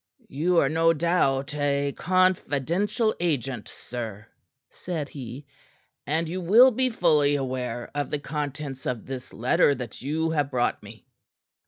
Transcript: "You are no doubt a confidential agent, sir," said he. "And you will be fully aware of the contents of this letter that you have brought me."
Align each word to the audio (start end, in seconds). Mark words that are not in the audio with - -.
"You 0.29 0.57
are 0.57 0.67
no 0.67 0.93
doubt 0.93 1.53
a 1.53 1.91
confidential 1.95 3.13
agent, 3.19 3.67
sir," 3.69 4.25
said 4.71 5.09
he. 5.09 5.45
"And 6.07 6.27
you 6.27 6.41
will 6.41 6.71
be 6.71 6.89
fully 6.89 7.35
aware 7.35 7.91
of 7.93 8.09
the 8.09 8.17
contents 8.17 8.87
of 8.87 9.05
this 9.05 9.31
letter 9.31 9.75
that 9.75 10.01
you 10.01 10.31
have 10.31 10.49
brought 10.49 10.81
me." 10.81 11.05